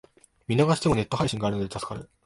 [0.47, 2.09] 見逃してもネット配信があるので助かる